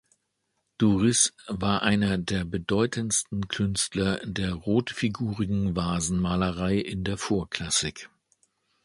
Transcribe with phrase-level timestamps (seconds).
[0.79, 8.09] Duris war einer der bedeutendsten Künstler der rotfigurigen Vasenmalerei in der Vorklassik.